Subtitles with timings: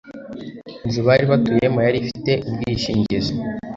[0.85, 3.33] inzu bari batuyemo yari ifite ubwishingizi.